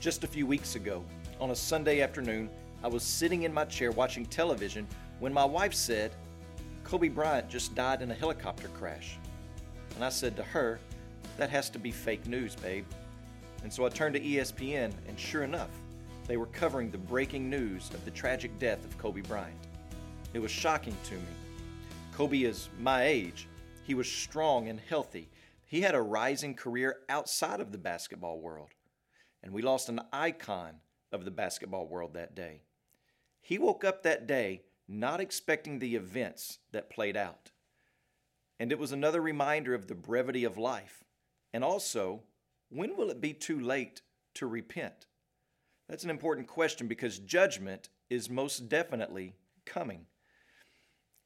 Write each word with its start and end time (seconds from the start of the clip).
Just 0.00 0.22
a 0.22 0.28
few 0.28 0.46
weeks 0.46 0.76
ago, 0.76 1.04
on 1.40 1.50
a 1.50 1.56
Sunday 1.56 2.02
afternoon, 2.02 2.48
I 2.84 2.88
was 2.88 3.02
sitting 3.02 3.42
in 3.42 3.52
my 3.52 3.64
chair 3.64 3.90
watching 3.90 4.24
television 4.24 4.86
when 5.18 5.34
my 5.34 5.44
wife 5.44 5.74
said, 5.74 6.12
Kobe 6.84 7.08
Bryant 7.08 7.48
just 7.48 7.74
died 7.74 8.00
in 8.00 8.12
a 8.12 8.14
helicopter 8.14 8.68
crash. 8.68 9.18
And 9.96 10.04
I 10.04 10.10
said 10.10 10.36
to 10.36 10.44
her, 10.44 10.78
That 11.36 11.50
has 11.50 11.68
to 11.70 11.80
be 11.80 11.90
fake 11.90 12.28
news, 12.28 12.54
babe. 12.54 12.84
And 13.64 13.72
so 13.72 13.84
I 13.84 13.88
turned 13.88 14.14
to 14.14 14.20
ESPN, 14.20 14.92
and 15.08 15.18
sure 15.18 15.42
enough, 15.42 15.70
they 16.28 16.36
were 16.36 16.46
covering 16.46 16.92
the 16.92 16.98
breaking 16.98 17.50
news 17.50 17.90
of 17.92 18.04
the 18.04 18.12
tragic 18.12 18.56
death 18.60 18.84
of 18.84 18.96
Kobe 18.98 19.22
Bryant. 19.22 19.58
It 20.32 20.38
was 20.38 20.52
shocking 20.52 20.96
to 21.06 21.14
me. 21.14 21.20
Kobe 22.12 22.42
is 22.42 22.68
my 22.78 23.02
age. 23.02 23.48
He 23.82 23.94
was 23.94 24.08
strong 24.08 24.68
and 24.68 24.78
healthy. 24.78 25.28
He 25.66 25.80
had 25.80 25.96
a 25.96 26.00
rising 26.00 26.54
career 26.54 26.98
outside 27.08 27.58
of 27.58 27.72
the 27.72 27.78
basketball 27.78 28.38
world. 28.38 28.68
And 29.42 29.52
we 29.52 29.62
lost 29.62 29.88
an 29.88 30.00
icon 30.12 30.74
of 31.12 31.24
the 31.24 31.30
basketball 31.30 31.86
world 31.86 32.14
that 32.14 32.34
day. 32.34 32.62
He 33.40 33.58
woke 33.58 33.84
up 33.84 34.02
that 34.02 34.26
day 34.26 34.62
not 34.88 35.20
expecting 35.20 35.78
the 35.78 35.94
events 35.94 36.58
that 36.72 36.90
played 36.90 37.16
out. 37.16 37.50
And 38.58 38.72
it 38.72 38.78
was 38.78 38.92
another 38.92 39.20
reminder 39.20 39.74
of 39.74 39.86
the 39.86 39.94
brevity 39.94 40.44
of 40.44 40.58
life. 40.58 41.04
And 41.52 41.62
also, 41.62 42.22
when 42.70 42.96
will 42.96 43.10
it 43.10 43.20
be 43.20 43.32
too 43.32 43.60
late 43.60 44.02
to 44.34 44.46
repent? 44.46 45.06
That's 45.88 46.04
an 46.04 46.10
important 46.10 46.48
question 46.48 46.88
because 46.88 47.18
judgment 47.18 47.88
is 48.10 48.28
most 48.28 48.68
definitely 48.68 49.34
coming. 49.64 50.06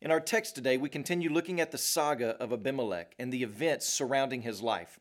In 0.01 0.11
our 0.11 0.21
text 0.21 0.55
today, 0.55 0.77
we 0.77 0.89
continue 0.89 1.31
looking 1.31 1.61
at 1.61 1.71
the 1.71 1.79
saga 1.79 2.31
of 2.43 2.53
Abimelech 2.53 3.15
and 3.19 3.33
the 3.33 3.43
events 3.43 3.89
surrounding 3.89 4.43
his 4.43 4.61
life. 4.61 4.99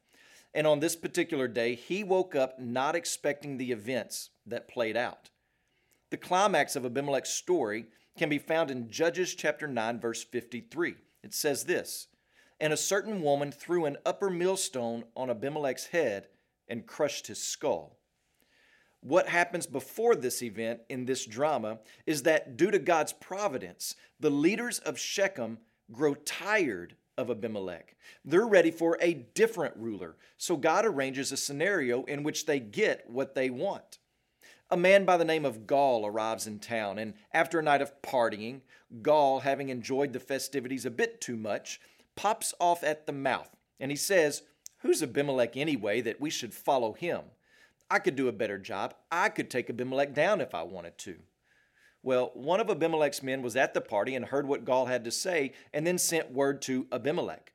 And 0.54 0.68
on 0.68 0.80
this 0.80 0.96
particular 0.96 1.48
day, 1.48 1.76
he 1.76 2.04
woke 2.04 2.36
up 2.36 2.60
not 2.60 2.96
expecting 2.96 3.58
the 3.58 3.72
events 3.72 4.32
that 4.46 4.68
played 4.68 4.98
out. 4.98 5.30
The 6.10 6.18
climax 6.18 6.76
of 6.76 6.86
Abimelech's 6.86 7.30
story 7.30 7.86
can 8.18 8.28
be 8.28 8.38
found 8.38 8.70
in 8.70 8.90
Judges 8.90 9.34
chapter 9.34 9.68
9 9.68 10.00
verse 10.00 10.24
53. 10.24 10.96
It 11.24 11.34
says 11.34 11.64
this, 11.64 12.08
"And 12.60 12.74
a 12.74 12.78
certain 12.78 13.22
woman 13.22 13.52
threw 13.52 13.86
an 13.86 13.98
upper 14.06 14.30
millstone 14.30 15.06
on 15.16 15.30
Abimelech's 15.30 15.88
head 15.88 16.28
and 16.68 16.86
crushed 16.86 17.28
his 17.28 17.42
skull." 17.42 17.98
What 19.00 19.30
happens 19.30 19.66
before 19.66 20.16
this 20.16 20.44
event 20.44 20.82
in 20.90 21.06
this 21.06 21.26
drama 21.26 21.80
is 22.06 22.24
that 22.24 22.58
due 22.58 22.70
to 22.72 22.78
God's 22.78 23.14
providence, 23.14 23.96
the 24.20 24.30
leaders 24.30 24.80
of 24.80 25.00
Shechem 25.00 25.60
grow 25.92 26.14
tired 26.14 26.98
of 27.22 27.30
Abimelech. 27.30 27.96
They're 28.26 28.46
ready 28.46 28.72
for 28.72 28.98
a 29.00 29.14
different 29.14 29.78
ruler. 29.78 30.18
So 30.38 30.58
God 30.58 30.86
arranges 30.86 31.32
a 31.32 31.38
scenario 31.38 32.04
in 32.04 32.24
which 32.24 32.46
they 32.46 32.60
get 32.60 33.10
what 33.10 33.36
they 33.36 33.50
want. 33.50 34.00
A 34.70 34.78
man 34.78 35.06
by 35.06 35.18
the 35.18 35.26
name 35.26 35.46
of 35.46 35.68
Gaal 35.68 36.06
arrives 36.06 36.48
in 36.48 36.60
town, 36.60 36.98
and 36.98 37.14
after 37.34 37.60
a 37.60 37.64
night 37.64 37.82
of 37.82 38.02
partying, 38.02 38.62
Gaal, 39.02 39.42
having 39.42 39.70
enjoyed 39.70 40.14
the 40.14 40.20
festivities 40.20 40.86
a 40.86 40.92
bit 40.92 41.20
too 41.20 41.36
much, 41.36 41.82
pops 42.16 42.54
off 42.60 42.84
at 42.84 43.06
the 43.06 43.14
mouth, 43.14 43.50
and 43.80 43.92
he 43.92 43.98
says, 43.98 44.44
Who's 44.80 45.04
Abimelech 45.04 45.58
anyway 45.58 46.02
that 46.02 46.22
we 46.22 46.30
should 46.30 46.54
follow 46.54 46.94
him? 46.94 47.22
I 47.90 48.00
could 48.00 48.16
do 48.16 48.30
a 48.30 48.34
better 48.34 48.58
job. 48.58 48.96
I 49.12 49.30
could 49.30 49.50
take 49.50 49.70
Abimelech 49.70 50.14
down 50.14 50.40
if 50.40 50.56
I 50.56 50.64
wanted 50.64 50.98
to. 51.00 51.18
Well, 52.04 52.32
one 52.34 52.60
of 52.60 52.70
Abimelech's 52.70 53.22
men 53.22 53.42
was 53.42 53.56
at 53.56 53.74
the 53.74 53.82
party 53.82 54.16
and 54.16 54.26
heard 54.26 54.48
what 54.48 54.66
Gaal 54.66 54.88
had 54.88 55.04
to 55.04 55.12
say 55.12 55.54
and 55.74 55.86
then 55.86 55.98
sent 55.98 56.32
word 56.32 56.62
to 56.64 56.88
Abimelech. 56.92 57.54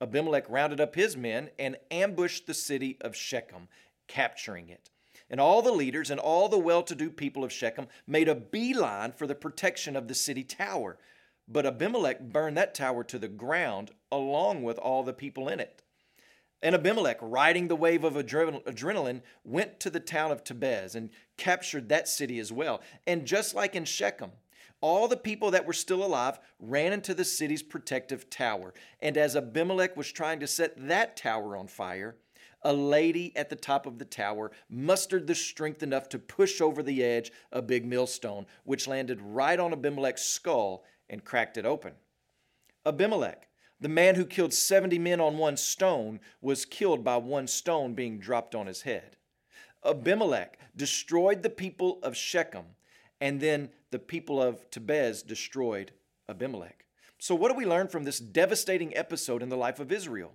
Abimelech 0.00 0.48
rounded 0.48 0.80
up 0.80 0.94
his 0.94 1.16
men 1.16 1.50
and 1.58 1.76
ambushed 1.90 2.46
the 2.46 2.54
city 2.54 2.96
of 3.00 3.16
Shechem, 3.16 3.68
capturing 4.06 4.68
it. 4.68 4.90
And 5.28 5.40
all 5.40 5.62
the 5.62 5.72
leaders 5.72 6.10
and 6.10 6.20
all 6.20 6.48
the 6.48 6.58
well 6.58 6.82
to 6.84 6.94
do 6.94 7.10
people 7.10 7.42
of 7.42 7.52
Shechem 7.52 7.88
made 8.06 8.28
a 8.28 8.34
beeline 8.34 9.12
for 9.12 9.26
the 9.26 9.34
protection 9.34 9.96
of 9.96 10.06
the 10.06 10.14
city 10.14 10.44
tower. 10.44 10.96
But 11.48 11.66
Abimelech 11.66 12.20
burned 12.20 12.56
that 12.56 12.74
tower 12.74 13.02
to 13.04 13.18
the 13.18 13.28
ground 13.28 13.90
along 14.12 14.62
with 14.62 14.78
all 14.78 15.02
the 15.02 15.12
people 15.12 15.48
in 15.48 15.58
it. 15.58 15.82
And 16.62 16.74
Abimelech, 16.74 17.18
riding 17.20 17.68
the 17.68 17.76
wave 17.76 18.02
of 18.02 18.14
adrenaline, 18.14 19.22
went 19.44 19.78
to 19.80 19.90
the 19.90 20.00
town 20.00 20.32
of 20.32 20.42
Tebez 20.42 20.94
and 20.94 21.10
captured 21.36 21.88
that 21.88 22.08
city 22.08 22.38
as 22.40 22.50
well. 22.50 22.80
And 23.06 23.26
just 23.26 23.54
like 23.54 23.76
in 23.76 23.84
Shechem, 23.84 24.32
all 24.80 25.08
the 25.08 25.16
people 25.16 25.52
that 25.52 25.66
were 25.66 25.72
still 25.72 26.04
alive 26.04 26.38
ran 26.58 26.92
into 26.92 27.14
the 27.14 27.24
city's 27.24 27.62
protective 27.62 28.28
tower. 28.28 28.74
And 29.00 29.16
as 29.16 29.36
Abimelech 29.36 29.96
was 29.96 30.10
trying 30.10 30.40
to 30.40 30.46
set 30.46 30.88
that 30.88 31.16
tower 31.16 31.56
on 31.56 31.68
fire, 31.68 32.16
a 32.62 32.72
lady 32.72 33.36
at 33.36 33.50
the 33.50 33.56
top 33.56 33.86
of 33.86 33.98
the 33.98 34.04
tower 34.04 34.50
mustered 34.68 35.26
the 35.26 35.34
strength 35.34 35.82
enough 35.82 36.08
to 36.08 36.18
push 36.18 36.60
over 36.60 36.82
the 36.82 37.04
edge 37.04 37.30
a 37.52 37.62
big 37.62 37.84
millstone, 37.84 38.46
which 38.64 38.88
landed 38.88 39.20
right 39.20 39.60
on 39.60 39.72
Abimelech's 39.72 40.24
skull 40.24 40.84
and 41.08 41.24
cracked 41.24 41.56
it 41.56 41.64
open. 41.64 41.92
Abimelech, 42.84 43.48
the 43.80 43.88
man 43.88 44.16
who 44.16 44.24
killed 44.24 44.52
70 44.52 44.98
men 44.98 45.20
on 45.20 45.38
one 45.38 45.56
stone 45.56 46.20
was 46.40 46.64
killed 46.64 47.04
by 47.04 47.16
one 47.16 47.46
stone 47.46 47.94
being 47.94 48.18
dropped 48.18 48.54
on 48.54 48.66
his 48.66 48.82
head. 48.82 49.16
Abimelech 49.84 50.58
destroyed 50.76 51.42
the 51.42 51.50
people 51.50 51.98
of 52.02 52.16
Shechem, 52.16 52.64
and 53.20 53.40
then 53.40 53.70
the 53.90 53.98
people 53.98 54.42
of 54.42 54.68
Tebez 54.70 55.24
destroyed 55.24 55.92
Abimelech. 56.28 56.84
So, 57.18 57.34
what 57.34 57.50
do 57.50 57.56
we 57.56 57.66
learn 57.66 57.88
from 57.88 58.04
this 58.04 58.18
devastating 58.18 58.96
episode 58.96 59.42
in 59.42 59.48
the 59.48 59.56
life 59.56 59.80
of 59.80 59.92
Israel? 59.92 60.32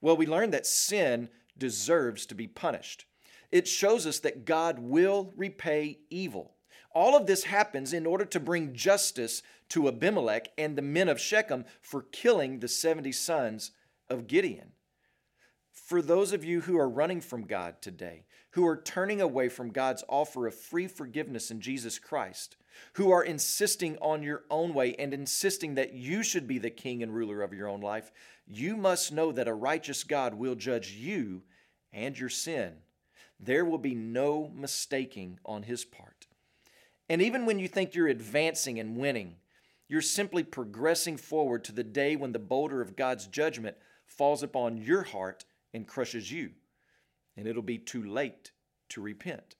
Well, 0.00 0.16
we 0.16 0.26
learn 0.26 0.50
that 0.50 0.66
sin 0.66 1.28
deserves 1.56 2.26
to 2.26 2.34
be 2.34 2.46
punished. 2.46 3.06
It 3.50 3.68
shows 3.68 4.06
us 4.06 4.18
that 4.20 4.44
God 4.44 4.78
will 4.78 5.32
repay 5.36 5.98
evil. 6.10 6.54
All 6.94 7.16
of 7.16 7.26
this 7.26 7.44
happens 7.44 7.92
in 7.92 8.06
order 8.06 8.24
to 8.26 8.40
bring 8.40 8.74
justice 8.74 9.42
to 9.70 9.88
Abimelech 9.88 10.48
and 10.58 10.76
the 10.76 10.82
men 10.82 11.08
of 11.08 11.20
Shechem 11.20 11.64
for 11.80 12.02
killing 12.02 12.58
the 12.58 12.68
70 12.68 13.12
sons 13.12 13.70
of 14.10 14.26
Gideon. 14.26 14.72
For 15.72 16.02
those 16.02 16.32
of 16.32 16.44
you 16.44 16.62
who 16.62 16.78
are 16.78 16.88
running 16.88 17.20
from 17.20 17.44
God 17.44 17.80
today, 17.80 18.24
who 18.50 18.66
are 18.66 18.76
turning 18.76 19.20
away 19.20 19.48
from 19.48 19.70
God's 19.70 20.04
offer 20.08 20.46
of 20.46 20.54
free 20.54 20.86
forgiveness 20.86 21.50
in 21.50 21.60
Jesus 21.60 21.98
Christ, 21.98 22.56
who 22.94 23.10
are 23.10 23.24
insisting 23.24 23.96
on 23.98 24.22
your 24.22 24.44
own 24.50 24.74
way 24.74 24.94
and 24.94 25.14
insisting 25.14 25.74
that 25.74 25.94
you 25.94 26.22
should 26.22 26.46
be 26.46 26.58
the 26.58 26.70
king 26.70 27.02
and 27.02 27.14
ruler 27.14 27.42
of 27.42 27.54
your 27.54 27.68
own 27.68 27.80
life, 27.80 28.12
you 28.46 28.76
must 28.76 29.12
know 29.12 29.32
that 29.32 29.48
a 29.48 29.54
righteous 29.54 30.04
God 30.04 30.34
will 30.34 30.54
judge 30.54 30.92
you 30.92 31.42
and 31.92 32.18
your 32.18 32.28
sin. 32.28 32.74
There 33.40 33.64
will 33.64 33.78
be 33.78 33.94
no 33.94 34.50
mistaking 34.54 35.38
on 35.44 35.62
his 35.62 35.84
part. 35.84 36.11
And 37.12 37.20
even 37.20 37.44
when 37.44 37.58
you 37.58 37.68
think 37.68 37.94
you're 37.94 38.08
advancing 38.08 38.80
and 38.80 38.96
winning, 38.96 39.36
you're 39.86 40.00
simply 40.00 40.42
progressing 40.42 41.18
forward 41.18 41.62
to 41.64 41.72
the 41.72 41.84
day 41.84 42.16
when 42.16 42.32
the 42.32 42.38
boulder 42.38 42.80
of 42.80 42.96
God's 42.96 43.26
judgment 43.26 43.76
falls 44.06 44.42
upon 44.42 44.78
your 44.78 45.02
heart 45.02 45.44
and 45.74 45.86
crushes 45.86 46.32
you. 46.32 46.52
And 47.36 47.46
it'll 47.46 47.60
be 47.60 47.76
too 47.76 48.02
late 48.02 48.52
to 48.88 49.02
repent. 49.02 49.56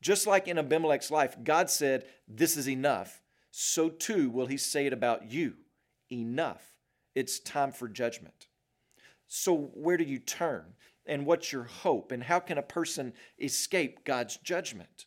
Just 0.00 0.28
like 0.28 0.46
in 0.46 0.56
Abimelech's 0.56 1.10
life, 1.10 1.36
God 1.42 1.68
said, 1.68 2.04
This 2.28 2.56
is 2.56 2.68
enough. 2.68 3.20
So 3.50 3.88
too 3.88 4.30
will 4.30 4.46
he 4.46 4.56
say 4.56 4.86
it 4.86 4.92
about 4.92 5.28
you. 5.28 5.54
Enough. 6.12 6.62
It's 7.16 7.40
time 7.40 7.72
for 7.72 7.88
judgment. 7.88 8.46
So, 9.26 9.72
where 9.74 9.96
do 9.96 10.04
you 10.04 10.20
turn? 10.20 10.74
And 11.06 11.26
what's 11.26 11.50
your 11.50 11.64
hope? 11.64 12.12
And 12.12 12.22
how 12.22 12.38
can 12.38 12.56
a 12.56 12.62
person 12.62 13.14
escape 13.40 14.04
God's 14.04 14.36
judgment? 14.36 15.06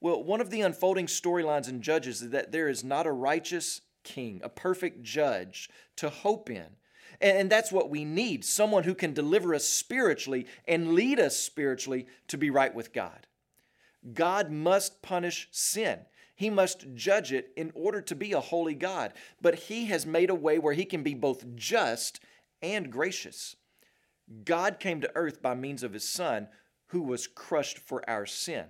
Well, 0.00 0.22
one 0.22 0.40
of 0.40 0.50
the 0.50 0.60
unfolding 0.60 1.06
storylines 1.06 1.68
in 1.68 1.82
Judges 1.82 2.22
is 2.22 2.30
that 2.30 2.52
there 2.52 2.68
is 2.68 2.84
not 2.84 3.06
a 3.06 3.12
righteous 3.12 3.80
king, 4.04 4.40
a 4.44 4.48
perfect 4.48 5.02
judge 5.02 5.68
to 5.96 6.08
hope 6.08 6.48
in. 6.50 6.76
And 7.20 7.50
that's 7.50 7.72
what 7.72 7.90
we 7.90 8.04
need 8.04 8.44
someone 8.44 8.84
who 8.84 8.94
can 8.94 9.12
deliver 9.12 9.54
us 9.54 9.64
spiritually 9.64 10.46
and 10.68 10.92
lead 10.92 11.18
us 11.18 11.36
spiritually 11.36 12.06
to 12.28 12.38
be 12.38 12.48
right 12.48 12.72
with 12.72 12.92
God. 12.92 13.26
God 14.14 14.52
must 14.52 15.02
punish 15.02 15.48
sin. 15.50 16.00
He 16.36 16.50
must 16.50 16.94
judge 16.94 17.32
it 17.32 17.50
in 17.56 17.72
order 17.74 18.00
to 18.02 18.14
be 18.14 18.32
a 18.32 18.40
holy 18.40 18.74
God. 18.74 19.12
But 19.42 19.56
He 19.56 19.86
has 19.86 20.06
made 20.06 20.30
a 20.30 20.34
way 20.34 20.60
where 20.60 20.74
He 20.74 20.84
can 20.84 21.02
be 21.02 21.14
both 21.14 21.56
just 21.56 22.20
and 22.62 22.92
gracious. 22.92 23.56
God 24.44 24.78
came 24.78 25.00
to 25.00 25.10
earth 25.16 25.42
by 25.42 25.54
means 25.56 25.82
of 25.82 25.94
His 25.94 26.08
Son, 26.08 26.46
who 26.88 27.02
was 27.02 27.26
crushed 27.26 27.78
for 27.78 28.08
our 28.08 28.26
sin. 28.26 28.66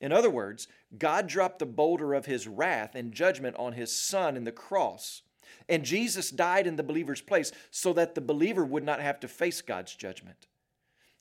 In 0.00 0.12
other 0.12 0.30
words, 0.30 0.68
God 0.98 1.26
dropped 1.26 1.58
the 1.58 1.66
boulder 1.66 2.14
of 2.14 2.26
his 2.26 2.46
wrath 2.46 2.94
and 2.94 3.12
judgment 3.12 3.56
on 3.56 3.72
his 3.72 3.90
son 3.90 4.36
in 4.36 4.44
the 4.44 4.52
cross. 4.52 5.22
And 5.68 5.84
Jesus 5.84 6.30
died 6.30 6.66
in 6.66 6.76
the 6.76 6.82
believer's 6.82 7.22
place 7.22 7.52
so 7.70 7.92
that 7.94 8.14
the 8.14 8.20
believer 8.20 8.64
would 8.64 8.84
not 8.84 9.00
have 9.00 9.20
to 9.20 9.28
face 9.28 9.62
God's 9.62 9.94
judgment. 9.94 10.46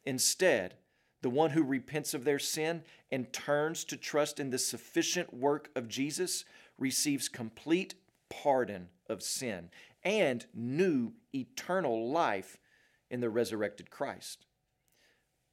Instead, 0.03 0.75
the 1.21 1.29
one 1.29 1.51
who 1.51 1.63
repents 1.63 2.13
of 2.13 2.23
their 2.23 2.37
sin 2.37 2.83
and 3.11 3.31
turns 3.33 3.83
to 3.85 3.97
trust 3.97 4.39
in 4.39 4.49
the 4.49 4.59
sufficient 4.59 5.33
work 5.33 5.69
of 5.75 5.87
Jesus 5.87 6.45
receives 6.77 7.29
complete 7.29 7.95
pardon 8.29 8.89
of 9.09 9.23
sin 9.23 9.69
and 10.03 10.45
new 10.53 11.13
eternal 11.33 12.11
life 12.11 12.57
in 13.09 13.21
the 13.21 13.29
resurrected 13.29 13.89
Christ. 13.89 14.45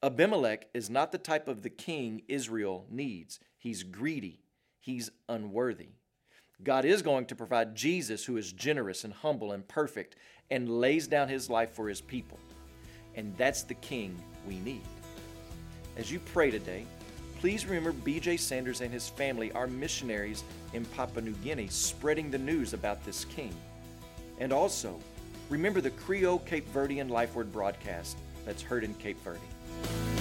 Abimelech 0.04 0.66
is 0.74 0.90
not 0.90 1.12
the 1.12 1.18
type 1.18 1.46
of 1.46 1.62
the 1.62 1.70
king 1.70 2.22
Israel 2.26 2.86
needs. 2.90 3.38
He's 3.56 3.84
greedy, 3.84 4.40
he's 4.80 5.10
unworthy. 5.28 5.90
God 6.64 6.84
is 6.84 7.02
going 7.02 7.26
to 7.26 7.36
provide 7.36 7.76
Jesus, 7.76 8.24
who 8.24 8.36
is 8.36 8.52
generous 8.52 9.04
and 9.04 9.12
humble 9.12 9.52
and 9.52 9.66
perfect 9.66 10.16
and 10.50 10.68
lays 10.68 11.06
down 11.06 11.28
his 11.28 11.48
life 11.48 11.72
for 11.72 11.88
his 11.88 12.00
people. 12.00 12.38
And 13.14 13.36
that's 13.36 13.62
the 13.62 13.74
king 13.74 14.20
we 14.46 14.58
need. 14.60 14.82
As 15.96 16.10
you 16.10 16.18
pray 16.32 16.50
today, 16.50 16.84
please 17.38 17.64
remember 17.64 17.92
BJ 17.92 18.38
Sanders 18.38 18.80
and 18.80 18.92
his 18.92 19.08
family 19.08 19.52
are 19.52 19.68
missionaries 19.68 20.42
in 20.72 20.84
Papua 20.84 21.22
New 21.22 21.34
Guinea 21.44 21.68
spreading 21.68 22.28
the 22.28 22.38
news 22.38 22.72
about 22.74 23.04
this 23.04 23.24
king. 23.26 23.54
And 24.40 24.52
also, 24.52 24.98
remember 25.48 25.80
the 25.80 25.90
Creole 25.90 26.38
Cape 26.40 26.72
Verdean 26.72 27.10
Life 27.10 27.34
Word 27.34 27.52
broadcast 27.52 28.18
that's 28.44 28.62
heard 28.62 28.84
in 28.84 28.94
Cape 28.94 29.22
Verde. 29.22 30.11